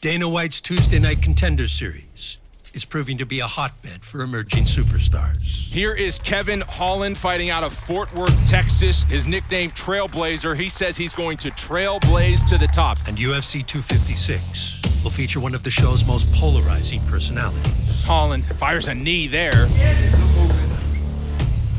Dana 0.00 0.28
White's 0.28 0.60
Tuesday 0.60 0.98
Night 0.98 1.22
Contender 1.22 1.66
Series 1.66 2.38
is 2.74 2.84
proving 2.84 3.16
to 3.18 3.26
be 3.26 3.40
a 3.40 3.46
hotbed 3.46 4.04
for 4.04 4.20
emerging 4.20 4.64
superstars. 4.64 5.72
Here 5.72 5.94
is 5.94 6.18
Kevin 6.18 6.60
Holland 6.60 7.16
fighting 7.16 7.48
out 7.48 7.64
of 7.64 7.72
Fort 7.72 8.14
Worth, 8.14 8.48
Texas. 8.48 9.04
His 9.04 9.26
nickname 9.26 9.70
Trailblazer. 9.70 10.56
He 10.56 10.68
says 10.68 10.96
he's 10.96 11.14
going 11.14 11.38
to 11.38 11.50
trailblaze 11.52 12.46
to 12.48 12.58
the 12.58 12.66
top. 12.68 12.98
And 13.08 13.16
UFC 13.16 13.64
256 13.66 14.82
will 15.02 15.10
feature 15.10 15.40
one 15.40 15.54
of 15.54 15.62
the 15.62 15.70
show's 15.70 16.04
most 16.04 16.30
polarizing 16.32 17.00
personalities. 17.06 18.04
Holland 18.04 18.44
fires 18.44 18.88
a 18.88 18.94
knee 18.94 19.26
there. 19.26 19.66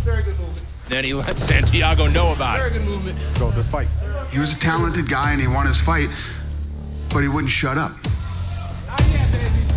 Very 0.04 0.23
good 0.23 0.38
movement. 0.39 0.63
Then 0.89 1.04
he 1.04 1.13
lets 1.13 1.43
Santiago 1.43 2.07
know 2.07 2.34
about 2.34 2.57
Very 2.57 2.71
it. 2.71 2.73
good 2.79 2.88
movement. 2.88 3.18
Let's 3.20 3.38
go 3.38 3.45
with 3.47 3.55
this 3.55 3.68
fight. 3.68 3.88
He 4.31 4.39
was 4.39 4.54
a 4.54 4.57
talented 4.59 5.07
guy 5.07 5.31
and 5.34 5.39
he 5.41 5.47
won 5.47 5.68
his 5.68 5.79
fight, 5.79 6.09
but 7.14 7.21
he 7.21 7.28
wouldn't 7.28 7.52
shut 7.52 7.78
up. 7.78 7.92
Not 8.88 9.02
yet, 9.10 9.32
baby. 9.32 9.68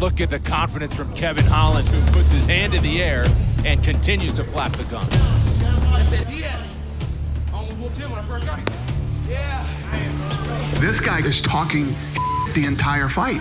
Look 0.00 0.20
at 0.20 0.30
the 0.30 0.38
confidence 0.38 0.94
from 0.94 1.12
Kevin 1.14 1.44
Holland, 1.46 1.86
who 1.88 2.12
puts 2.12 2.30
his 2.30 2.44
hand 2.44 2.74
in 2.74 2.82
the 2.82 3.02
air 3.02 3.24
and 3.64 3.82
continues 3.84 4.34
to 4.34 4.44
flap 4.44 4.72
the 4.72 4.84
gun. 4.84 5.06
I 5.12 6.04
said 6.08 6.28
yes. 6.30 6.74
I 7.52 7.56
almost 7.56 7.78
whooped 7.78 7.96
him 7.98 8.10
when 8.10 8.18
I 8.18 8.22
first 8.24 8.46
got 8.46 8.58
here. 8.58 8.78
Yeah. 9.28 9.66
This 10.80 10.98
guy 10.98 11.20
is 11.20 11.40
talking 11.40 11.86
the 12.54 12.64
entire 12.66 13.08
fight. 13.08 13.40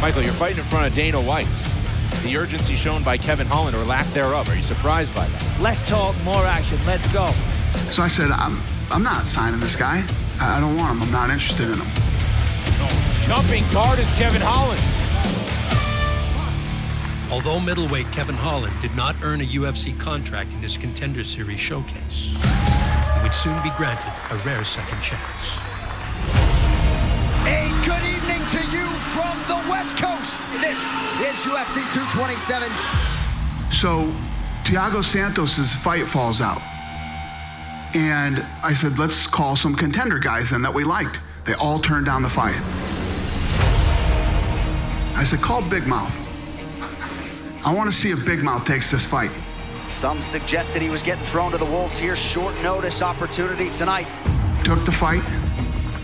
Michael, 0.00 0.22
you're 0.22 0.32
fighting 0.34 0.58
in 0.58 0.64
front 0.64 0.86
of 0.86 0.94
Dana 0.94 1.20
White. 1.20 1.48
The 2.22 2.36
urgency 2.36 2.76
shown 2.76 3.02
by 3.02 3.18
Kevin 3.18 3.46
Holland, 3.46 3.76
or 3.76 3.84
lack 3.84 4.06
thereof, 4.08 4.48
are 4.48 4.54
you 4.54 4.62
surprised 4.62 5.14
by 5.14 5.26
that? 5.26 5.60
Less 5.60 5.82
talk, 5.82 6.14
more 6.22 6.44
action. 6.44 6.78
Let's 6.86 7.06
go. 7.08 7.26
So 7.90 8.02
I 8.02 8.08
said, 8.08 8.30
I'm, 8.30 8.60
I'm 8.90 9.02
not 9.02 9.24
signing 9.24 9.58
this 9.58 9.74
guy. 9.74 10.06
I 10.40 10.56
I 10.56 10.60
don't 10.60 10.76
want 10.76 10.96
him. 10.96 11.02
I'm 11.02 11.12
not 11.12 11.30
interested 11.30 11.70
in 11.70 11.78
him. 11.78 11.86
Jumping 13.26 13.64
guard 13.72 13.98
is 13.98 14.08
Kevin 14.12 14.40
Holland. 14.42 14.80
Although 17.30 17.58
middleweight 17.58 18.10
Kevin 18.12 18.36
Holland 18.36 18.72
did 18.80 18.94
not 18.94 19.16
earn 19.22 19.40
a 19.40 19.44
UFC 19.44 19.98
contract 19.98 20.52
in 20.52 20.60
his 20.60 20.76
Contender 20.76 21.24
Series 21.24 21.58
showcase, 21.58 22.38
he 23.14 23.22
would 23.22 23.34
soon 23.34 23.60
be 23.62 23.70
granted 23.76 24.12
a 24.30 24.36
rare 24.46 24.62
second 24.62 25.00
chance. 25.02 25.58
A 27.44 27.66
good 27.84 28.04
evening 28.06 28.40
to 28.54 28.62
you 28.70 28.86
from 29.10 29.36
the 29.48 29.58
West 29.68 29.96
Coast. 29.96 30.40
This 30.60 30.78
is 31.20 31.36
UFC 31.44 31.82
227. 31.92 32.70
So 33.72 34.12
Thiago 34.64 35.04
Santos' 35.04 35.74
fight 35.74 36.08
falls 36.08 36.40
out. 36.40 36.62
And 37.96 38.44
I 38.62 38.74
said, 38.74 38.98
let's 38.98 39.26
call 39.26 39.56
some 39.56 39.74
contender 39.74 40.18
guys 40.18 40.50
then 40.50 40.60
that 40.60 40.74
we 40.74 40.84
liked. 40.84 41.18
They 41.46 41.54
all 41.54 41.80
turned 41.80 42.04
down 42.04 42.20
the 42.22 42.28
fight. 42.28 42.54
I 45.16 45.24
said, 45.24 45.40
call 45.40 45.62
Big 45.62 45.86
Mouth. 45.86 46.12
I 47.64 47.72
want 47.74 47.90
to 47.90 47.96
see 47.96 48.10
if 48.10 48.22
Big 48.22 48.42
Mouth 48.42 48.66
takes 48.66 48.90
this 48.90 49.06
fight. 49.06 49.30
Some 49.86 50.20
suggested 50.20 50.82
he 50.82 50.90
was 50.90 51.02
getting 51.02 51.24
thrown 51.24 51.52
to 51.52 51.56
the 51.56 51.64
wolves 51.64 51.96
here. 51.96 52.14
Short 52.14 52.54
notice 52.62 53.00
opportunity 53.00 53.70
tonight. 53.70 54.06
Took 54.62 54.84
the 54.84 54.92
fight, 54.92 55.24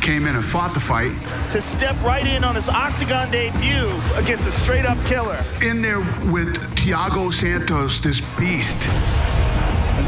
came 0.00 0.26
in 0.26 0.34
and 0.34 0.44
fought 0.44 0.72
the 0.72 0.80
fight. 0.80 1.12
To 1.50 1.60
step 1.60 2.02
right 2.02 2.26
in 2.26 2.42
on 2.42 2.54
his 2.54 2.70
octagon 2.70 3.30
debut 3.30 3.92
against 4.14 4.46
a 4.46 4.52
straight 4.52 4.86
up 4.86 4.96
killer. 5.04 5.44
In 5.62 5.82
there 5.82 6.00
with 6.32 6.56
Thiago 6.74 7.34
Santos, 7.34 8.00
this 8.00 8.22
beast. 8.38 8.78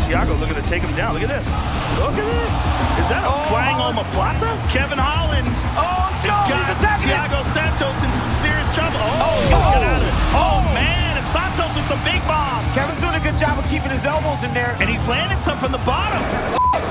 And 0.05 0.12
Thiago 0.12 0.38
looking 0.38 0.56
to 0.56 0.62
take 0.62 0.83
him 0.83 0.92
down. 0.94 1.14
Look 1.14 1.22
at 1.22 1.33
this. 1.33 1.48
Look 1.97 2.12
at 2.12 2.28
this. 2.28 2.55
Is 3.00 3.08
that 3.08 3.24
a 3.24 3.33
oh. 3.33 3.48
flying 3.48 3.80
omoplata? 3.80 4.52
Kevin 4.69 5.00
Holland 5.00 5.48
Oh, 5.80 6.12
has 6.20 6.28
got 6.28 6.44
he's 6.44 6.77
attacking 6.77 7.08
it. 7.08 7.16
Thiago 7.16 7.41
Santos 7.48 7.96
in 8.05 8.12
some 8.12 8.33
serious 8.36 8.69
trouble. 8.77 9.00
Oh, 9.00 9.24
oh. 9.24 9.33
he's 9.41 9.48
gonna 9.48 9.80
get 9.80 9.84
out 9.88 10.00
of 10.00 10.08
it. 10.08 10.14
Oh. 10.36 10.44
oh, 10.44 10.58
man. 10.77 11.16
And 11.16 11.27
Santos 11.33 11.72
with 11.72 11.88
some 11.88 12.00
big 12.05 12.20
bombs. 12.28 12.68
Kevin's 12.77 13.01
doing 13.01 13.17
a 13.17 13.24
good 13.24 13.40
job 13.40 13.56
of 13.56 13.64
keeping 13.64 13.89
his 13.89 14.05
elbows 14.05 14.45
in 14.45 14.52
there. 14.52 14.77
And 14.77 14.92
he's 14.92 15.08
landing 15.08 15.40
some 15.40 15.56
from 15.56 15.73
the 15.73 15.80
bottom. 15.89 16.20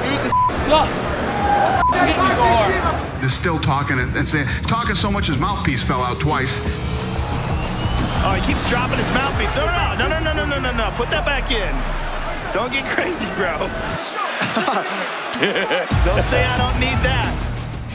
Dude, 0.01 0.17
this 0.25 0.33
sucks. 0.65 1.01
Hit 1.93 2.09
me 2.09 2.13
so 2.17 2.41
hard. 2.41 2.73
Is 3.21 3.33
still 3.33 3.61
talking 3.61 4.01
and, 4.01 4.09
and 4.17 4.25
saying, 4.25 4.49
talking 4.65 4.97
so 4.97 5.13
much 5.13 5.29
his 5.29 5.37
mouthpiece 5.37 5.85
fell 5.85 6.01
out 6.01 6.17
twice. 6.17 6.57
Oh, 8.25 8.33
he 8.33 8.41
keeps 8.41 8.63
dropping 8.73 8.97
his 8.97 9.11
mouthpiece. 9.13 9.53
No, 9.53 9.69
no, 9.69 10.01
no, 10.01 10.07
no, 10.09 10.17
no, 10.17 10.33
no, 10.33 10.45
no, 10.49 10.57
no, 10.57 10.71
no. 10.73 10.89
Put 10.97 11.13
that 11.13 11.25
back 11.29 11.51
in. 11.53 11.71
Don't 12.53 12.71
get 12.71 12.85
crazy, 12.85 13.25
bro. 13.33 13.57
don't 16.05 16.21
say 16.21 16.45
I 16.45 16.53
don't 16.61 16.77
need 16.79 17.01
that. 17.01 17.25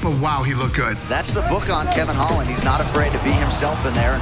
But 0.02 0.18
wow, 0.18 0.42
he 0.42 0.54
looked 0.54 0.74
good. 0.74 0.98
That's 1.06 1.32
the 1.32 1.42
book 1.46 1.70
on 1.70 1.86
Kevin 1.94 2.18
Holland. 2.18 2.50
He's 2.50 2.64
not 2.64 2.80
afraid 2.80 3.14
to 3.14 3.22
be 3.22 3.30
himself 3.30 3.78
in 3.86 3.94
there. 3.94 4.18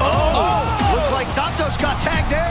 Oh, 0.00 0.08
oh 0.08 0.96
looked 0.96 1.12
like 1.12 1.28
Santos 1.28 1.76
got 1.76 2.00
tagged 2.00 2.32
there. 2.32 2.48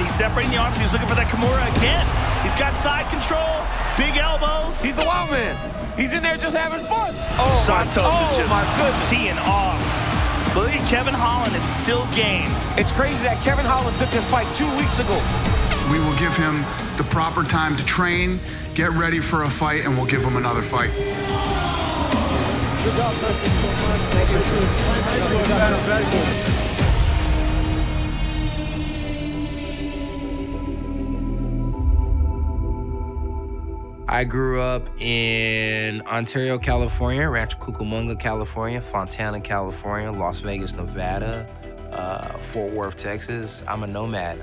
He's 0.00 0.16
separating 0.16 0.52
the 0.52 0.58
arms. 0.64 0.80
He's 0.80 0.96
looking 0.96 1.08
for 1.08 1.14
that 1.20 1.28
Kimura 1.28 1.68
again. 1.76 2.08
He's 2.40 2.56
got 2.56 2.72
side 2.80 3.12
control, 3.12 3.60
big 4.00 4.16
elbows. 4.16 4.80
He's 4.80 4.96
a 4.96 5.04
wild 5.04 5.28
man. 5.28 5.52
He's 6.00 6.16
in 6.16 6.22
there 6.24 6.40
just 6.40 6.56
having 6.56 6.80
fun. 6.80 7.12
Oh, 7.36 7.60
Santos 7.68 8.08
my, 8.08 8.08
oh, 8.08 8.30
is 8.32 8.36
just 8.40 8.48
my 8.48 8.64
goodness. 8.80 9.08
teeing 9.12 9.38
off. 9.44 10.03
Believe 10.54 10.78
Kevin 10.86 11.14
Holland 11.14 11.50
is 11.56 11.66
still 11.82 12.06
game. 12.14 12.46
It's 12.78 12.92
crazy 12.92 13.26
that 13.26 13.42
Kevin 13.42 13.66
Holland 13.66 13.98
took 13.98 14.08
this 14.10 14.24
fight 14.30 14.46
two 14.54 14.70
weeks 14.78 15.02
ago. 15.02 15.18
We 15.90 15.98
will 15.98 16.14
give 16.14 16.30
him 16.38 16.62
the 16.94 17.02
proper 17.10 17.42
time 17.42 17.76
to 17.76 17.84
train, 17.84 18.38
get 18.78 18.90
ready 18.94 19.18
for 19.18 19.42
a 19.42 19.50
fight, 19.50 19.84
and 19.84 19.98
we'll 19.98 20.06
give 20.06 20.22
him 20.22 20.36
another 20.36 20.62
fight. 20.62 20.94
I 34.14 34.22
grew 34.22 34.60
up 34.60 34.88
in 35.00 36.00
Ontario, 36.02 36.56
California, 36.56 37.28
Rancho 37.28 37.58
Cucamonga, 37.58 38.16
California, 38.16 38.80
Fontana, 38.80 39.40
California, 39.40 40.12
Las 40.12 40.38
Vegas, 40.38 40.72
Nevada, 40.72 41.44
uh, 41.90 42.28
Fort 42.38 42.72
Worth, 42.72 42.96
Texas. 42.96 43.64
I'm 43.66 43.82
a 43.82 43.88
nomad. 43.88 44.40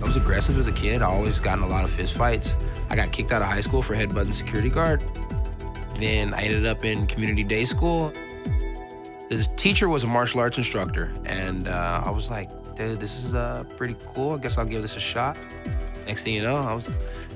I 0.00 0.06
was 0.06 0.14
aggressive 0.14 0.56
as 0.56 0.68
a 0.68 0.72
kid. 0.72 1.02
I 1.02 1.06
always 1.06 1.40
got 1.40 1.58
in 1.58 1.64
a 1.64 1.66
lot 1.66 1.82
of 1.82 1.90
fist 1.90 2.12
fights. 2.12 2.54
I 2.90 2.94
got 2.94 3.10
kicked 3.10 3.32
out 3.32 3.42
of 3.42 3.48
high 3.48 3.60
school 3.60 3.82
for 3.82 3.96
headbutting 3.96 4.32
security 4.32 4.70
guard. 4.70 5.02
Then 5.98 6.32
I 6.32 6.42
ended 6.42 6.64
up 6.64 6.84
in 6.84 7.08
community 7.08 7.42
day 7.42 7.64
school. 7.64 8.12
The 9.30 9.44
teacher 9.56 9.88
was 9.88 10.04
a 10.04 10.06
martial 10.06 10.38
arts 10.38 10.58
instructor, 10.58 11.12
and 11.24 11.66
uh, 11.66 12.02
I 12.06 12.10
was 12.10 12.30
like, 12.30 12.50
dude, 12.76 13.00
this 13.00 13.24
is 13.24 13.34
uh, 13.34 13.64
pretty 13.76 13.96
cool. 14.14 14.36
I 14.36 14.38
guess 14.38 14.58
I'll 14.58 14.64
give 14.64 14.82
this 14.82 14.96
a 14.96 15.00
shot. 15.00 15.36
Next 16.06 16.22
thing 16.22 16.34
you 16.34 16.42
know, 16.42 16.56
I 16.56 16.72
was 16.72 16.90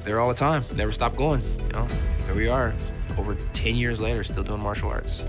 there 0.05 0.21
all 0.21 0.29
the 0.29 0.35
time. 0.35 0.65
Never 0.77 0.93
stopped 0.93 1.17
going. 1.17 1.43
You 1.67 1.73
know, 1.73 1.87
here 2.27 2.35
we 2.35 2.49
are, 2.49 2.75
over 3.19 3.37
10 3.53 3.77
years 3.77 4.01
later, 4.01 4.23
still 4.23 4.45
doing 4.45 4.61
martial 4.61 4.89
arts. 4.89 5.23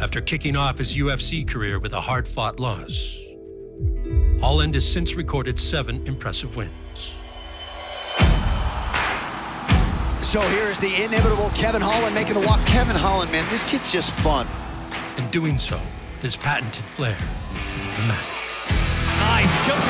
After 0.00 0.20
kicking 0.20 0.56
off 0.56 0.78
his 0.78 0.96
UFC 0.96 1.46
career 1.48 1.78
with 1.78 1.92
a 1.94 2.00
hard 2.00 2.28
fought 2.28 2.60
loss, 2.60 3.20
Holland 4.40 4.74
has 4.74 4.90
since 4.90 5.14
recorded 5.14 5.58
seven 5.58 6.06
impressive 6.06 6.56
wins. 6.56 7.16
So 10.22 10.40
here's 10.40 10.78
the 10.78 11.02
inimitable 11.02 11.50
Kevin 11.50 11.80
Holland 11.80 12.14
making 12.14 12.34
the 12.34 12.40
walk. 12.40 12.64
Kevin 12.66 12.96
Holland, 12.96 13.32
man, 13.32 13.48
this 13.48 13.64
kid's 13.64 13.90
just 13.90 14.10
fun. 14.10 14.46
And 15.16 15.30
doing 15.30 15.58
so 15.58 15.80
with 16.12 16.22
his 16.22 16.36
patented 16.36 16.84
flair 16.84 17.14
for 17.14 17.78
the 17.78 17.94
dramatic. 17.94 18.28
Nice 19.18 19.66
jumping 19.66 19.85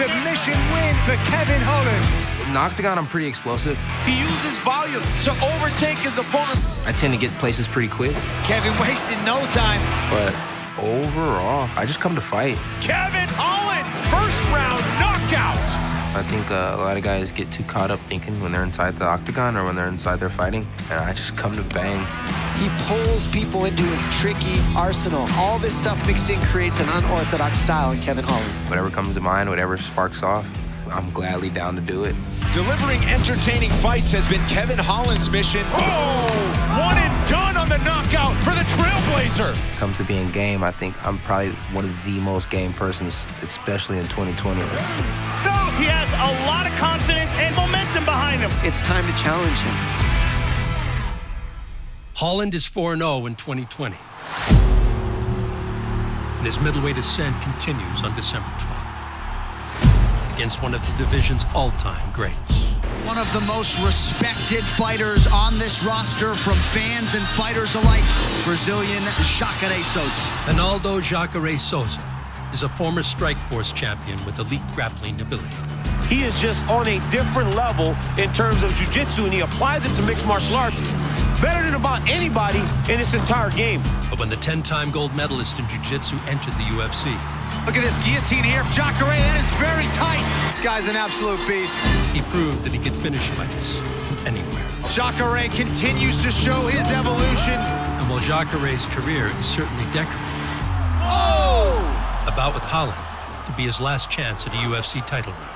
Submission 0.00 0.56
win 0.72 0.96
for 1.04 1.12
Kevin 1.28 1.60
Holland. 1.60 2.48
In 2.48 2.54
the 2.54 2.58
octagon, 2.58 2.96
I'm 2.96 3.06
pretty 3.06 3.26
explosive. 3.26 3.76
He 4.06 4.18
uses 4.18 4.56
volume 4.64 5.04
to 5.24 5.30
overtake 5.44 5.98
his 5.98 6.16
opponent. 6.16 6.56
I 6.86 6.92
tend 6.92 7.12
to 7.12 7.20
get 7.20 7.30
places 7.32 7.68
pretty 7.68 7.88
quick, 7.88 8.16
Kevin 8.44 8.72
wasted 8.80 9.18
no 9.26 9.44
time. 9.52 9.78
but 10.08 10.32
overall, 10.80 11.68
I 11.76 11.84
just 11.84 12.00
come 12.00 12.14
to 12.14 12.22
fight. 12.22 12.56
Kevin 12.80 13.28
Holland, 13.36 13.84
first 14.08 14.40
round 14.48 14.80
knockout. 14.96 15.89
I 16.12 16.24
think 16.24 16.50
uh, 16.50 16.74
a 16.76 16.82
lot 16.82 16.96
of 16.96 17.04
guys 17.04 17.30
get 17.30 17.52
too 17.52 17.62
caught 17.64 17.92
up 17.92 18.00
thinking 18.00 18.40
when 18.40 18.50
they're 18.50 18.64
inside 18.64 18.94
the 18.94 19.04
octagon 19.04 19.56
or 19.56 19.64
when 19.64 19.76
they're 19.76 19.86
inside 19.86 20.16
their 20.16 20.28
fighting, 20.28 20.66
and 20.90 20.98
I 20.98 21.12
just 21.12 21.36
come 21.36 21.52
to 21.52 21.62
bang. 21.72 22.04
He 22.58 22.68
pulls 22.84 23.26
people 23.26 23.64
into 23.64 23.84
his 23.84 24.04
tricky 24.16 24.60
arsenal. 24.76 25.26
All 25.34 25.60
this 25.60 25.76
stuff 25.76 26.04
mixed 26.08 26.28
in 26.28 26.40
creates 26.40 26.80
an 26.80 26.88
unorthodox 26.88 27.58
style 27.58 27.92
in 27.92 28.00
Kevin 28.00 28.24
Holland. 28.24 28.50
Whatever 28.68 28.90
comes 28.90 29.14
to 29.14 29.20
mind, 29.20 29.48
whatever 29.48 29.76
sparks 29.76 30.24
off, 30.24 30.46
I'm 30.90 31.10
gladly 31.10 31.48
down 31.48 31.76
to 31.76 31.80
do 31.80 32.02
it. 32.02 32.16
Delivering 32.52 33.00
entertaining 33.04 33.70
fights 33.78 34.10
has 34.10 34.28
been 34.28 34.44
Kevin 34.48 34.78
Holland's 34.78 35.30
mission. 35.30 35.62
Oh, 35.74 36.26
one 36.76 36.99
Trailblazer. 39.40 39.78
Comes 39.78 39.96
to 39.96 40.04
being 40.04 40.28
game, 40.30 40.62
I 40.62 40.70
think 40.70 40.94
I'm 41.06 41.18
probably 41.18 41.50
one 41.72 41.84
of 41.84 42.04
the 42.04 42.20
most 42.20 42.50
game 42.50 42.72
persons, 42.72 43.24
especially 43.42 43.98
in 43.98 44.04
2020. 44.08 44.60
Still, 44.60 44.68
he 45.78 45.86
has 45.86 46.12
a 46.12 46.46
lot 46.46 46.66
of 46.66 46.72
confidence 46.76 47.34
and 47.38 47.54
momentum 47.56 48.04
behind 48.04 48.40
him. 48.40 48.50
It's 48.62 48.82
time 48.82 49.06
to 49.06 49.12
challenge 49.22 49.58
him. 49.58 49.74
Holland 52.14 52.54
is 52.54 52.66
4 52.66 52.96
0 52.96 53.26
in 53.26 53.34
2020. 53.34 53.96
And 56.36 56.46
his 56.46 56.60
middleweight 56.60 56.98
ascent 56.98 57.40
continues 57.42 58.02
on 58.02 58.14
December 58.14 58.48
12th 58.58 60.34
against 60.34 60.62
one 60.62 60.74
of 60.74 60.86
the 60.86 60.92
division's 60.96 61.44
all 61.54 61.70
time 61.72 62.02
greats. 62.12 62.69
One 63.06 63.18
of 63.18 63.32
the 63.32 63.40
most 63.40 63.78
respected 63.80 64.64
fighters 64.64 65.26
on 65.26 65.58
this 65.58 65.82
roster 65.82 66.34
from 66.34 66.54
fans 66.72 67.14
and 67.14 67.26
fighters 67.28 67.74
alike, 67.74 68.04
Brazilian 68.44 69.02
Jacare 69.22 69.82
Souza. 69.82 70.08
Ronaldo 70.46 71.02
Jacare 71.02 71.56
Souza 71.56 72.02
is 72.52 72.62
a 72.62 72.68
former 72.68 73.00
Strikeforce 73.00 73.74
champion 73.74 74.22
with 74.24 74.38
elite 74.38 74.62
grappling 74.74 75.20
ability. 75.20 75.48
He 76.08 76.24
is 76.24 76.40
just 76.40 76.64
on 76.66 76.86
a 76.88 77.00
different 77.10 77.54
level 77.54 77.96
in 78.18 78.32
terms 78.32 78.62
of 78.62 78.74
jiu-jitsu, 78.74 79.24
and 79.24 79.32
he 79.32 79.40
applies 79.40 79.84
it 79.84 79.94
to 79.94 80.02
mixed 80.02 80.26
martial 80.26 80.56
arts 80.56 80.80
better 81.40 81.64
than 81.64 81.74
about 81.74 82.08
anybody 82.08 82.60
in 82.92 82.98
this 82.98 83.14
entire 83.14 83.50
game. 83.50 83.82
But 84.10 84.18
when 84.18 84.28
the 84.28 84.36
10-time 84.36 84.90
gold 84.90 85.14
medalist 85.16 85.58
in 85.58 85.66
jiu-jitsu 85.66 86.16
entered 86.26 86.54
the 86.54 86.68
UFC, 86.76 87.40
Look 87.66 87.76
at 87.76 87.82
this 87.82 87.98
guillotine 87.98 88.42
here. 88.42 88.64
Jacare, 88.72 89.12
that 89.12 89.36
is 89.36 89.50
very 89.60 89.84
tight. 89.92 90.24
This 90.60 90.68
guy's 90.68 90.88
an 90.88 90.96
absolute 90.96 91.40
beast. 91.48 91.74
he 92.12 92.20
proved 92.28 92.64
that 92.64 92.72
he 92.74 92.78
could 92.78 92.94
finish 92.94 93.28
fights 93.28 93.78
from 94.04 94.18
anywhere. 94.26 94.68
Jacare 94.90 95.48
continues 95.48 96.22
to 96.22 96.30
show 96.30 96.66
his 96.66 96.90
evolution. 96.90 97.54
And 97.54 98.10
while 98.10 98.18
Jacare's 98.20 98.84
career 98.84 99.28
is 99.38 99.46
certainly 99.46 99.84
decorated, 99.84 100.20
Oh! 101.00 101.80
a 102.28 102.32
bout 102.32 102.52
with 102.52 102.62
Holland 102.62 103.00
could 103.46 103.56
be 103.56 103.62
his 103.62 103.80
last 103.80 104.10
chance 104.10 104.46
at 104.46 104.52
a 104.52 104.58
UFC 104.58 105.00
title 105.06 105.32
run. 105.32 105.48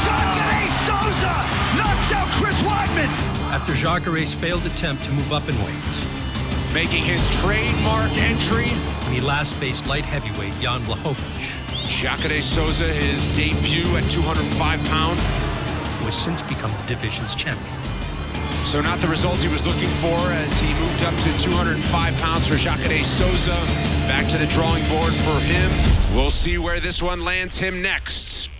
Jacare 0.00 0.64
Souza 0.88 1.36
knocks 1.76 2.10
out 2.10 2.32
Chris 2.40 2.62
Weidman. 2.62 3.12
After 3.52 3.74
Jacare's 3.74 4.32
failed 4.32 4.64
attempt 4.64 5.04
to 5.04 5.12
move 5.12 5.30
up 5.30 5.46
in 5.46 5.56
weight, 5.62 6.06
Making 6.72 7.04
his 7.04 7.20
trademark 7.38 8.10
entry, 8.16 8.70
when 9.04 9.12
he 9.12 9.20
last 9.20 9.54
faced 9.56 9.86
light 9.86 10.04
heavyweight 10.06 10.54
Jan 10.60 10.82
Blachowicz, 10.84 11.60
Jacare 12.04 12.42
Souza, 12.42 12.84
his 12.84 13.34
debut 13.34 13.96
at 13.96 14.04
205 14.10 14.84
pounds. 14.84 15.18
who 15.98 16.04
has 16.04 16.14
since 16.14 16.42
become 16.42 16.70
the 16.72 16.82
division's 16.82 17.34
champion. 17.34 17.74
So 18.66 18.82
not 18.82 19.00
the 19.00 19.08
results 19.08 19.40
he 19.40 19.48
was 19.48 19.64
looking 19.64 19.88
for 20.02 20.18
as 20.36 20.52
he 20.60 20.74
moved 20.74 21.02
up 21.02 21.14
to 21.14 21.38
205 21.38 22.14
pounds 22.18 22.46
for 22.46 22.56
Jacare 22.56 23.02
Souza. 23.04 23.56
Back 24.06 24.30
to 24.32 24.36
the 24.36 24.46
drawing 24.48 24.86
board 24.90 25.14
for 25.14 25.40
him. 25.40 25.70
We'll 26.14 26.28
see 26.28 26.58
where 26.58 26.78
this 26.78 27.00
one 27.00 27.24
lands 27.24 27.56
him 27.56 27.80
next. 27.80 28.50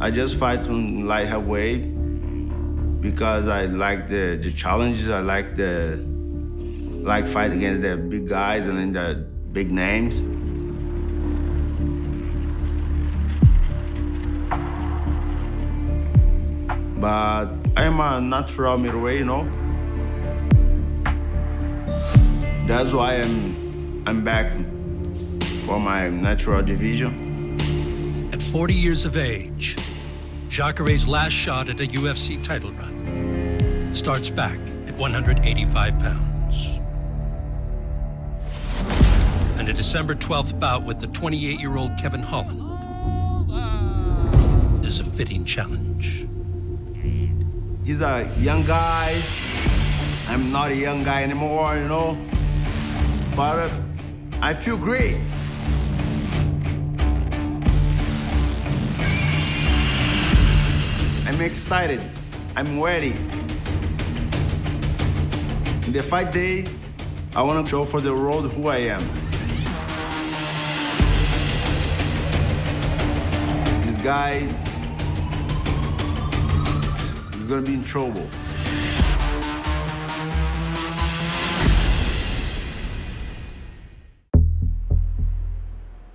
I 0.00 0.10
just 0.10 0.34
fight 0.38 0.62
on 0.62 1.06
light 1.06 1.28
heavyweight 1.28 3.00
because 3.00 3.46
I 3.46 3.66
like 3.66 4.08
the, 4.08 4.40
the 4.42 4.50
challenges. 4.50 5.08
I 5.08 5.20
like 5.20 5.56
the 5.56 6.17
like 7.08 7.26
fight 7.26 7.52
against 7.52 7.80
the 7.80 7.96
big 7.96 8.28
guys 8.28 8.66
and 8.66 8.78
then 8.78 8.92
the 8.92 9.14
big 9.50 9.70
names. 9.72 10.20
But 17.00 17.46
I'm 17.76 17.98
a 17.98 18.20
natural 18.20 18.76
middleweight, 18.76 19.20
you 19.20 19.24
know. 19.24 19.44
That's 22.66 22.92
why 22.92 23.14
I'm 23.14 24.06
I'm 24.06 24.22
back 24.22 24.52
for 25.64 25.80
my 25.80 26.10
natural 26.10 26.62
division. 26.62 28.30
At 28.34 28.42
40 28.42 28.74
years 28.74 29.06
of 29.06 29.16
age, 29.16 29.76
Jacare's 30.50 31.08
last 31.08 31.32
shot 31.32 31.70
at 31.70 31.80
a 31.80 31.86
UFC 31.86 32.42
title 32.42 32.72
run 32.72 33.94
starts 33.94 34.28
back 34.28 34.58
at 34.86 34.94
185 34.96 35.98
pounds. 35.98 36.37
A 39.68 39.72
December 39.74 40.14
12th 40.14 40.58
bout 40.58 40.82
with 40.84 40.98
the 40.98 41.08
28-year-old 41.08 41.98
Kevin 41.98 42.22
Holland 42.22 42.62
is 44.82 44.98
a 44.98 45.04
fitting 45.04 45.44
challenge. 45.44 46.26
He's 47.84 48.00
a 48.00 48.32
young 48.38 48.64
guy. 48.64 49.22
I'm 50.26 50.50
not 50.50 50.70
a 50.70 50.74
young 50.74 51.04
guy 51.04 51.22
anymore, 51.22 51.76
you 51.76 51.86
know. 51.86 52.16
But 53.36 53.58
uh, 53.58 53.70
I 54.40 54.54
feel 54.54 54.78
great. 54.78 55.18
I'm 61.26 61.42
excited. 61.42 62.00
I'm 62.56 62.80
ready. 62.80 63.10
In 65.86 65.92
the 65.92 66.02
fight 66.02 66.32
day, 66.32 66.64
I 67.36 67.42
want 67.42 67.66
to 67.66 67.70
show 67.70 67.84
for 67.84 68.00
the 68.00 68.14
world 68.14 68.50
who 68.52 68.68
I 68.68 68.78
am. 68.78 69.27
Guy 74.08 74.36
is 77.34 77.44
gonna 77.44 77.60
be 77.60 77.74
in 77.74 77.84
trouble. 77.84 78.26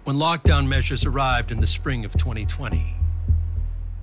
When 0.06 0.16
lockdown 0.16 0.68
measures 0.68 1.06
arrived 1.06 1.52
in 1.52 1.60
the 1.60 1.68
spring 1.68 2.04
of 2.04 2.14
2020, 2.14 2.96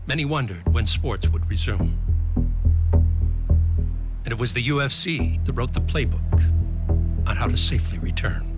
many 0.06 0.24
wondered 0.24 0.72
when 0.72 0.86
sports 0.86 1.28
would 1.28 1.50
resume. 1.50 1.98
And 4.24 4.28
it 4.28 4.38
was 4.38 4.52
the 4.52 4.62
UFC 4.62 5.44
that 5.44 5.52
wrote 5.54 5.74
the 5.74 5.80
playbook 5.80 6.40
on 7.28 7.34
how 7.34 7.48
to 7.48 7.56
safely 7.56 7.98
return. 7.98 8.49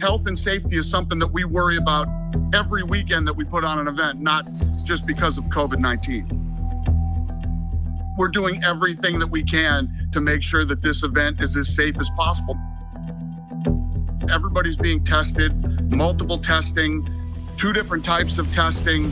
Health 0.00 0.26
and 0.26 0.38
safety 0.38 0.76
is 0.76 0.88
something 0.88 1.18
that 1.18 1.26
we 1.26 1.44
worry 1.44 1.76
about 1.76 2.08
every 2.54 2.82
weekend 2.82 3.26
that 3.26 3.34
we 3.34 3.44
put 3.44 3.64
on 3.64 3.78
an 3.78 3.88
event, 3.88 4.20
not 4.20 4.46
just 4.84 5.06
because 5.06 5.38
of 5.38 5.44
COVID 5.44 5.78
19. 5.78 6.42
We're 8.18 8.28
doing 8.28 8.64
everything 8.64 9.18
that 9.18 9.26
we 9.26 9.42
can 9.42 10.08
to 10.12 10.20
make 10.20 10.42
sure 10.42 10.64
that 10.64 10.80
this 10.80 11.02
event 11.02 11.42
is 11.42 11.56
as 11.56 11.74
safe 11.74 11.98
as 12.00 12.08
possible. 12.16 12.56
Everybody's 14.30 14.76
being 14.76 15.04
tested, 15.04 15.52
multiple 15.94 16.38
testing, 16.38 17.06
two 17.58 17.72
different 17.72 18.04
types 18.04 18.38
of 18.38 18.52
testing. 18.54 19.10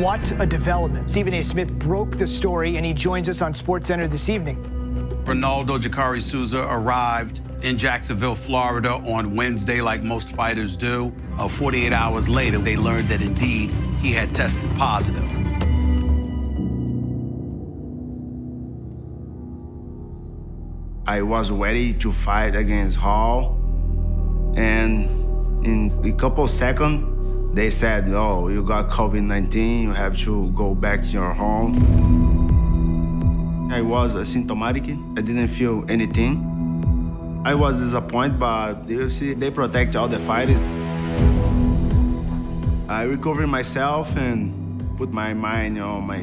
What 0.00 0.30
a 0.38 0.46
development. 0.46 1.08
Stephen 1.08 1.32
A. 1.34 1.42
Smith 1.42 1.72
broke 1.78 2.18
the 2.18 2.26
story, 2.26 2.76
and 2.76 2.84
he 2.84 2.92
joins 2.92 3.28
us 3.28 3.40
on 3.40 3.54
SportsCenter 3.54 4.10
this 4.10 4.28
evening. 4.28 4.75
Ronaldo 5.26 5.80
Jacare 5.80 6.20
Souza 6.20 6.64
arrived 6.70 7.40
in 7.62 7.76
Jacksonville, 7.76 8.36
Florida 8.36 8.90
on 8.90 9.34
Wednesday, 9.34 9.80
like 9.80 10.00
most 10.04 10.28
fighters 10.36 10.76
do. 10.76 11.12
Uh, 11.36 11.48
48 11.48 11.92
hours 11.92 12.28
later, 12.28 12.58
they 12.58 12.76
learned 12.76 13.08
that 13.08 13.22
indeed 13.22 13.70
he 14.00 14.12
had 14.12 14.32
tested 14.32 14.70
positive. 14.76 15.24
I 21.08 21.22
was 21.22 21.50
ready 21.50 21.92
to 21.94 22.12
fight 22.12 22.54
against 22.54 22.96
Hall, 22.96 23.58
and 24.56 25.08
in 25.66 25.92
a 26.04 26.12
couple 26.12 26.46
seconds, 26.46 27.54
they 27.56 27.70
said, 27.70 28.08
"Oh, 28.10 28.46
you 28.46 28.62
got 28.62 28.90
COVID-19. 28.90 29.82
You 29.82 29.92
have 29.92 30.16
to 30.18 30.52
go 30.52 30.72
back 30.72 31.02
to 31.02 31.08
your 31.08 31.34
home." 31.34 32.15
I 33.68 33.80
was 33.82 34.12
asymptomatic. 34.14 35.18
I 35.18 35.22
didn't 35.22 35.48
feel 35.48 35.84
anything. 35.88 37.42
I 37.44 37.54
was 37.54 37.80
disappointed, 37.80 38.38
but 38.38 38.86
the 38.86 38.94
UFC 38.94 39.38
they 39.38 39.50
protect 39.50 39.96
all 39.96 40.06
the 40.06 40.20
fighters. 40.20 40.60
I 42.88 43.02
recovered 43.02 43.48
myself 43.48 44.16
and 44.16 44.96
put 44.96 45.10
my 45.12 45.34
mind 45.34 45.80
on 45.80 46.06
my 46.06 46.20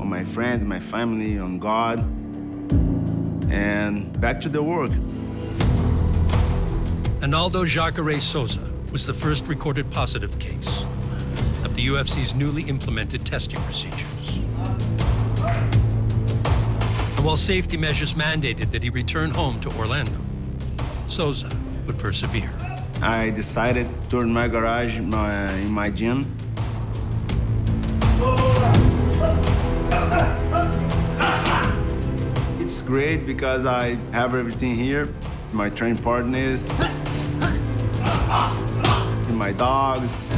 on 0.00 0.08
my 0.08 0.24
friends, 0.24 0.64
my 0.64 0.80
family, 0.80 1.38
on 1.38 1.60
God, 1.60 2.00
and 3.50 4.20
back 4.20 4.40
to 4.40 4.48
the 4.48 4.62
work. 4.62 4.90
Ronaldo 7.20 7.64
Jacare 7.64 8.18
Souza 8.20 8.72
was 8.90 9.06
the 9.06 9.14
first 9.14 9.46
recorded 9.46 9.88
positive 9.92 10.36
case 10.40 10.84
of 11.64 11.76
the 11.76 11.86
UFC's 11.86 12.34
newly 12.34 12.64
implemented 12.64 13.24
testing 13.24 13.60
procedures 13.62 14.39
and 17.20 17.26
while 17.26 17.36
safety 17.36 17.76
measures 17.76 18.14
mandated 18.14 18.70
that 18.70 18.82
he 18.82 18.88
return 18.88 19.30
home 19.30 19.60
to 19.60 19.68
Orlando, 19.76 20.18
Souza 21.06 21.50
would 21.86 21.98
persevere. 21.98 22.50
I 23.02 23.28
decided 23.28 23.86
to 23.86 24.10
turn 24.10 24.32
my 24.32 24.48
garage 24.48 24.96
in 24.96 25.10
my, 25.10 25.52
in 25.52 25.70
my 25.70 25.90
gym. 25.90 26.24
It's 32.58 32.80
great 32.80 33.26
because 33.26 33.66
I 33.66 33.96
have 34.12 34.34
everything 34.34 34.74
here. 34.74 35.06
My 35.52 35.68
training 35.68 36.02
partners, 36.02 36.66
my 39.36 39.52
dogs. 39.58 40.30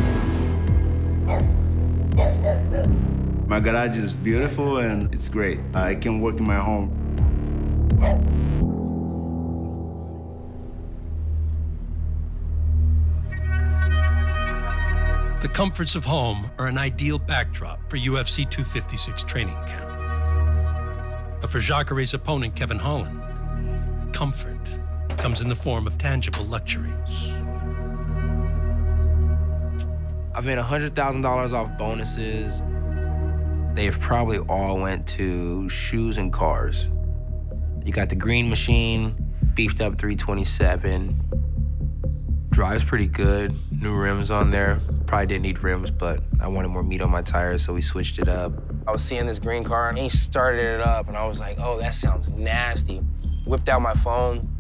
My 3.53 3.61
garage 3.61 3.99
is 3.99 4.15
beautiful 4.15 4.79
and 4.79 5.13
it's 5.13 5.29
great. 5.29 5.61
I 5.75 5.95
can 5.95 6.23
work 6.23 6.39
in 6.39 6.45
my 6.45 6.57
home. 6.57 6.89
The 15.43 15.49
comforts 15.49 15.95
of 15.95 16.07
home 16.07 16.51
are 16.57 16.67
an 16.67 16.79
ideal 16.79 17.19
backdrop 17.19 17.91
for 17.91 17.99
UFC 17.99 18.49
256 18.49 19.23
training 19.25 19.59
camp. 19.67 19.91
But 21.43 21.51
for 21.51 21.59
Jacare's 21.59 22.15
opponent, 22.15 22.57
Kevin 22.57 22.79
Holland, 22.79 23.21
comfort 24.15 24.79
comes 25.19 25.43
in 25.43 25.51
the 25.51 25.55
form 25.55 25.87
of 25.87 25.99
tangible 25.99 26.45
luxuries. 26.45 27.35
I've 30.35 30.47
made 30.47 30.57
$100,000 30.57 31.53
off 31.53 31.77
bonuses. 31.77 32.63
They've 33.75 33.99
probably 33.99 34.39
all 34.39 34.79
went 34.79 35.07
to 35.09 35.69
shoes 35.69 36.19
and 36.19 36.33
cars. 36.33 36.91
You 37.85 37.93
got 37.93 38.11
the 38.11 38.17
green 38.17 38.51
machine, 38.51 39.15
beefed 39.55 39.81
up 39.81 39.99
327. 39.99 41.19
Drives 42.51 42.85
pretty 42.85 43.07
good. 43.07 43.57
New 43.73 43.95
rims 43.95 44.31
on 44.31 44.51
there. 44.51 44.79
Probably 45.07 45.27
didn't 45.27 45.43
need 45.43 45.63
rims, 45.63 45.91
but 45.91 46.21
I 46.39 46.49
wanted 46.49 46.69
more 46.69 46.83
meat 46.83 47.01
on 47.01 47.11
my 47.11 47.23
tires, 47.23 47.65
so 47.65 47.73
we 47.73 47.81
switched 47.81 48.19
it 48.19 48.29
up. 48.29 48.53
I 48.87 48.93
was 48.93 49.03
seeing 49.03 49.25
this 49.25 49.39
green 49.39 49.65
car, 49.65 49.89
and 49.89 49.97
he 49.97 50.11
started 50.11 50.61
it 50.61 50.81
up, 50.81 51.09
and 51.09 51.17
I 51.17 51.25
was 51.25 51.41
like, 51.41 51.59
oh, 51.59 51.81
that 51.81 51.95
sounds 51.95 52.29
nasty. 52.29 52.99
Whipped 53.47 53.71
out 53.71 53.81
my 53.81 53.95
phone, 53.95 54.55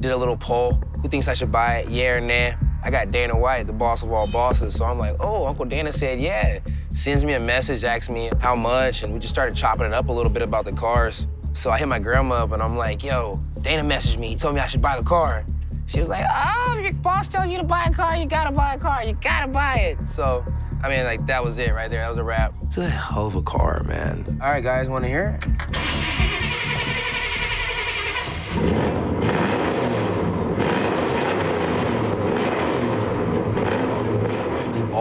did 0.00 0.10
a 0.10 0.16
little 0.16 0.36
poll. 0.36 0.82
Who 1.00 1.08
thinks 1.08 1.28
I 1.28 1.34
should 1.34 1.52
buy 1.52 1.78
it? 1.78 1.90
Yeah 1.90 2.16
or 2.16 2.20
nah? 2.20 2.67
I 2.82 2.90
got 2.90 3.10
Dana 3.10 3.36
White, 3.36 3.66
the 3.66 3.72
boss 3.72 4.02
of 4.02 4.12
all 4.12 4.26
bosses, 4.30 4.74
so 4.74 4.84
I'm 4.84 4.98
like, 4.98 5.16
oh, 5.20 5.46
Uncle 5.46 5.64
Dana 5.64 5.92
said 5.92 6.20
yeah. 6.20 6.60
Sends 6.92 7.24
me 7.24 7.34
a 7.34 7.40
message, 7.40 7.84
asks 7.84 8.08
me 8.08 8.30
how 8.40 8.56
much, 8.56 9.02
and 9.02 9.12
we 9.12 9.18
just 9.18 9.34
started 9.34 9.56
chopping 9.56 9.86
it 9.86 9.92
up 9.92 10.08
a 10.08 10.12
little 10.12 10.30
bit 10.30 10.42
about 10.42 10.64
the 10.64 10.72
cars. 10.72 11.26
So 11.54 11.70
I 11.70 11.78
hit 11.78 11.88
my 11.88 11.98
grandma 11.98 12.36
up, 12.36 12.52
and 12.52 12.62
I'm 12.62 12.76
like, 12.76 13.02
yo, 13.02 13.40
Dana 13.60 13.82
messaged 13.82 14.18
me. 14.18 14.28
He 14.28 14.36
told 14.36 14.54
me 14.54 14.60
I 14.60 14.66
should 14.66 14.80
buy 14.80 14.96
the 14.96 15.02
car. 15.02 15.44
She 15.86 16.00
was 16.00 16.08
like, 16.08 16.24
oh, 16.30 16.76
if 16.78 16.84
your 16.84 16.92
boss 16.94 17.28
tells 17.28 17.48
you 17.50 17.58
to 17.58 17.64
buy 17.64 17.84
a 17.88 17.92
car, 17.92 18.16
you 18.16 18.26
gotta 18.26 18.54
buy 18.54 18.74
a 18.74 18.78
car. 18.78 19.04
You 19.04 19.14
gotta 19.14 19.48
buy 19.48 19.76
it. 19.76 20.06
So, 20.06 20.44
I 20.82 20.88
mean, 20.88 21.04
like, 21.04 21.26
that 21.26 21.42
was 21.42 21.58
it 21.58 21.72
right 21.72 21.90
there. 21.90 22.02
That 22.02 22.10
was 22.10 22.18
a 22.18 22.24
wrap. 22.24 22.54
It's 22.62 22.78
a 22.78 22.88
hell 22.88 23.26
of 23.26 23.34
a 23.34 23.42
car, 23.42 23.82
man. 23.84 24.38
All 24.42 24.50
right, 24.50 24.62
guys, 24.62 24.88
wanna 24.88 25.08
hear 25.08 25.40
it? 25.42 26.27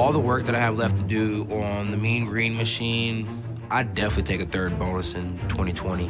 All 0.08 0.14
the 0.14 0.20
work 0.20 0.46
that 0.46 0.56
I 0.56 0.60
have 0.60 0.78
left 0.78 0.96
to 1.00 1.04
do 1.04 1.46
on 1.52 1.92
the 1.92 1.98
Mean 1.98 2.24
Green 2.24 2.56
Machine, 2.56 3.44
I'd 3.70 3.94
definitely 3.94 4.24
take 4.24 4.40
a 4.40 4.50
third 4.50 4.80
bonus 4.80 5.16
in 5.16 5.38
2020. 5.50 6.08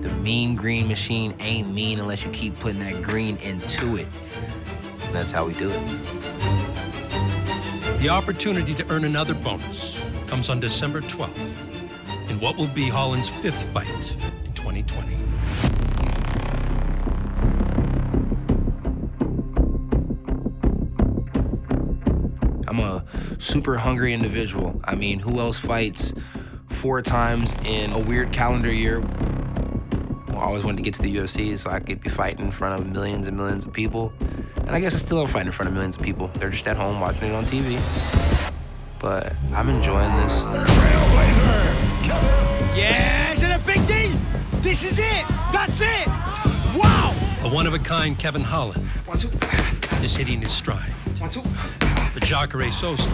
The 0.00 0.08
Mean 0.22 0.56
Green 0.56 0.88
Machine 0.88 1.34
ain't 1.40 1.70
mean 1.70 2.00
unless 2.00 2.24
you 2.24 2.30
keep 2.30 2.58
putting 2.58 2.80
that 2.80 3.02
green 3.02 3.36
into 3.36 3.98
it. 3.98 4.06
And 5.02 5.14
that's 5.14 5.30
how 5.30 5.44
we 5.44 5.52
do 5.52 5.68
it. 5.68 5.78
The 8.00 8.08
opportunity 8.08 8.74
to 8.76 8.90
earn 8.90 9.04
another 9.04 9.34
bonus 9.34 10.10
comes 10.26 10.48
on 10.48 10.58
December 10.58 11.02
12th 11.02 11.68
in 12.30 12.40
what 12.40 12.56
will 12.56 12.68
be 12.68 12.88
Holland's 12.88 13.28
fifth 13.28 13.62
fight 13.74 14.16
in 14.46 14.54
2020. 14.54 15.18
Super 23.44 23.76
hungry 23.76 24.12
individual. 24.12 24.80
I 24.84 24.94
mean, 24.94 25.18
who 25.20 25.38
else 25.38 25.58
fights 25.58 26.14
four 26.68 27.02
times 27.02 27.54
in 27.64 27.92
a 27.92 27.98
weird 27.98 28.32
calendar 28.32 28.72
year? 28.72 29.00
Well, 29.00 30.38
I 30.38 30.42
always 30.44 30.64
wanted 30.64 30.78
to 30.78 30.82
get 30.82 30.94
to 30.94 31.02
the 31.02 31.14
UFC 31.14 31.56
so 31.56 31.70
I 31.70 31.78
could 31.80 32.00
be 32.00 32.08
fighting 32.10 32.46
in 32.46 32.52
front 32.52 32.80
of 32.80 32.86
millions 32.90 33.28
and 33.28 33.36
millions 33.36 33.66
of 33.66 33.72
people. 33.72 34.12
And 34.56 34.70
I 34.70 34.80
guess 34.80 34.94
I 34.94 34.98
still 34.98 35.20
am 35.20 35.26
fighting 35.28 35.48
in 35.48 35.52
front 35.52 35.68
of 35.68 35.74
millions 35.74 35.96
of 35.96 36.02
people. 36.02 36.30
They're 36.34 36.50
just 36.50 36.66
at 36.66 36.76
home 36.76 37.00
watching 37.00 37.30
it 37.30 37.34
on 37.34 37.44
TV. 37.44 37.80
But 38.98 39.34
I'm 39.52 39.68
enjoying 39.68 40.16
this. 40.16 40.42
Yeah, 42.74 43.32
is 43.32 43.42
it 43.42 43.50
a 43.50 43.58
big 43.64 43.86
deal? 43.86 44.10
This 44.62 44.82
is 44.82 44.98
it. 44.98 45.26
That's 45.52 45.80
it. 45.80 46.06
Wow. 46.74 47.14
A 47.42 47.48
one-of-a-kind 47.48 48.18
Kevin 48.18 48.42
Holland 48.42 48.86
One, 49.04 49.18
two. 49.18 49.28
is 50.02 50.16
hitting 50.16 50.40
his 50.40 50.50
stride. 50.52 50.90
One, 51.20 51.28
two. 51.28 51.42
But 52.24 52.28
Jacare 52.30 52.70
Souza 52.70 53.10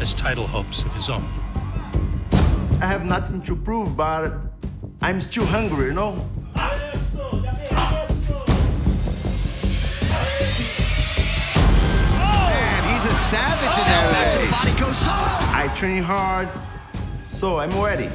has 0.00 0.12
title 0.12 0.44
hopes 0.44 0.82
of 0.82 0.92
his 0.92 1.08
own. 1.08 1.22
I 2.82 2.86
have 2.86 3.04
nothing 3.04 3.40
to 3.42 3.54
prove, 3.54 3.96
but 3.96 4.32
I'm 5.00 5.20
still 5.20 5.46
hungry, 5.46 5.86
you 5.86 5.92
know? 5.92 6.14
Man, 6.56 6.82
he's 12.92 13.04
a 13.04 13.14
savage 13.30 13.76
in 13.78 13.84
oh, 13.84 13.86
there. 13.86 14.10
Back 14.10 14.32
to 14.32 14.38
the 14.40 14.50
body 14.50 14.72
goes 14.80 14.98
Soto. 14.98 15.14
I 15.14 15.72
train 15.76 16.02
hard, 16.02 16.48
so 17.28 17.60
I'm 17.60 17.70
ready. 17.80 18.10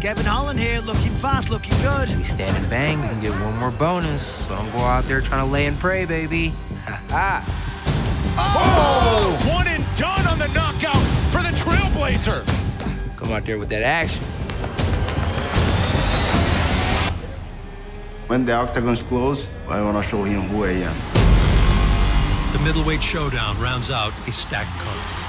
Kevin 0.00 0.24
Holland 0.24 0.60
here, 0.60 0.78
looking 0.78 1.10
fast, 1.14 1.50
looking 1.50 1.76
good. 1.82 2.08
We 2.16 2.22
stand 2.22 2.56
and 2.56 2.70
bang, 2.70 3.00
we 3.00 3.08
can 3.08 3.20
get 3.20 3.32
one 3.32 3.58
more 3.58 3.72
bonus. 3.72 4.24
So 4.24 4.50
don't 4.50 4.70
go 4.70 4.78
out 4.78 5.02
there 5.06 5.20
trying 5.20 5.44
to 5.44 5.52
lay 5.52 5.66
and 5.66 5.76
pray, 5.76 6.04
baby. 6.04 6.54
Ha 6.82 7.00
ha. 7.10 7.71
Oh! 8.38 9.38
One 9.52 9.66
and 9.68 9.84
done 9.96 10.26
on 10.26 10.38
the 10.38 10.48
knockout 10.48 10.96
for 11.30 11.42
the 11.42 11.50
Trailblazer. 11.56 12.46
Come 13.16 13.32
out 13.32 13.44
there 13.44 13.58
with 13.58 13.68
that 13.68 13.82
action. 13.82 14.24
When 18.28 18.44
the 18.44 18.52
octagon's 18.52 19.02
closed, 19.02 19.48
I 19.68 19.82
want 19.82 20.02
to 20.02 20.08
show 20.08 20.24
him 20.24 20.42
who 20.42 20.64
I 20.64 20.70
am. 20.70 22.52
The 22.52 22.58
middleweight 22.60 23.02
showdown 23.02 23.60
rounds 23.60 23.90
out 23.90 24.12
a 24.26 24.32
stacked 24.32 24.78
card. 24.80 25.22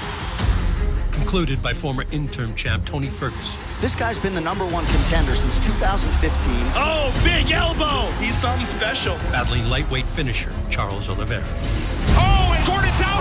Concluded 1.12 1.62
by 1.62 1.72
former 1.72 2.04
interim 2.12 2.54
champ 2.54 2.84
Tony 2.86 3.08
Ferguson. 3.08 3.60
This 3.80 3.94
guy's 3.94 4.18
been 4.18 4.34
the 4.34 4.40
number 4.40 4.64
one 4.64 4.86
contender 4.86 5.34
since 5.34 5.58
2015. 5.58 6.52
Oh, 6.74 7.12
big 7.24 7.52
elbow. 7.52 8.10
He's 8.22 8.34
something 8.34 8.66
special. 8.66 9.16
Battling 9.32 9.68
lightweight 9.68 10.08
finisher 10.08 10.52
Charles 10.70 11.08
Oliveira. 11.08 11.44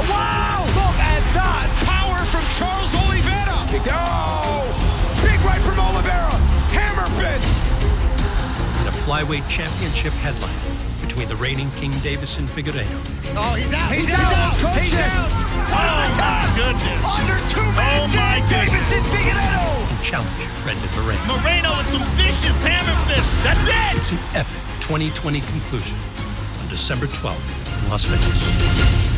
Wow! 0.10 0.64
Look 0.76 0.98
at 1.00 1.24
that. 1.38 1.68
Power 1.88 2.20
from 2.32 2.44
Charles 2.58 2.92
Oliveira. 2.94 3.64
Oh! 3.94 4.68
Big 5.24 5.40
right 5.46 5.62
from 5.62 5.80
Oliveira. 5.80 6.34
Hammer 6.76 7.08
fist. 7.20 7.62
And 8.80 8.88
a 8.88 8.92
flyweight 8.92 9.48
championship 9.50 10.14
headline 10.24 10.54
between 11.02 11.28
the 11.28 11.36
reigning 11.36 11.70
King 11.72 11.92
Deiveson 12.04 12.48
Figueiredo 12.48 12.98
Oh, 13.36 13.54
he's 13.56 13.74
out. 13.74 13.92
He's, 13.92 14.10
out. 14.10 14.56
He's 14.78 14.94
out. 14.96 15.32
Oh, 15.74 16.06
my 16.18 16.44
goodness. 16.56 17.00
Under 17.04 17.38
two 17.50 17.66
minutes. 17.74 17.98
Oh, 17.98 18.08
my 18.14 18.38
in, 18.38 18.44
goodness. 18.50 18.70
Deiveson 18.70 19.04
Figueiredo. 19.14 19.90
and 19.90 20.04
challenger 20.04 20.52
Brandon 20.64 20.90
Moreno. 21.02 21.24
Moreno 21.38 21.70
with 21.78 21.90
some 21.90 22.06
vicious 22.16 22.60
hammer 22.64 22.96
fist. 23.08 23.26
That's 23.44 23.66
it. 23.68 23.98
It's 23.98 24.12
an 24.12 24.20
epic 24.36 24.62
2020 24.82 25.40
conclusion 25.42 25.98
on 26.62 26.68
December 26.68 27.08
12th 27.08 27.84
in 27.84 27.90
Las 27.90 28.06
Vegas. 28.06 29.12